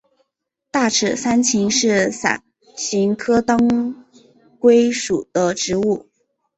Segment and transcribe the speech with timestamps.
[0.71, 2.43] 大齿山芹是伞
[2.75, 4.03] 形科当
[4.59, 6.09] 归属的植物。